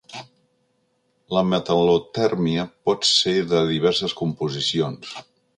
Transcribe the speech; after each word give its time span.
La 1.37 1.43
metal·lotèrmia 1.49 2.65
pot 2.91 3.07
ser 3.13 3.37
de 3.55 3.63
diverses 3.71 4.21
composicions. 4.23 5.17